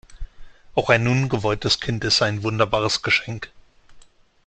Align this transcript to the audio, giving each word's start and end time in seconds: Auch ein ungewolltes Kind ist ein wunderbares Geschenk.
Auch 0.73 0.89
ein 0.89 1.05
ungewolltes 1.07 1.79
Kind 1.79 2.03
ist 2.05 2.23
ein 2.23 2.41
wunderbares 2.41 3.03
Geschenk. 3.03 3.51